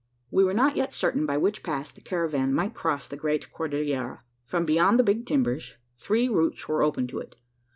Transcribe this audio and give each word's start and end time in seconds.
We 0.31 0.43
were 0.43 0.55
not 0.55 0.75
yet 0.75 0.93
certain 0.93 1.27
by 1.27 1.37
which 1.37 1.61
pass 1.61 1.91
the 1.91 2.01
caravan 2.01 2.55
might 2.55 2.73
cross 2.73 3.07
the 3.07 3.15
great 3.15 3.51
Cordillera. 3.53 4.21
From 4.47 4.65
beyond 4.65 4.97
the 4.97 5.03
Big 5.03 5.27
Timbers, 5.27 5.75
three 5.95 6.27
routes 6.27 6.67
were 6.67 6.81
open 6.81 7.05
to 7.09 7.19
it. 7.19 7.35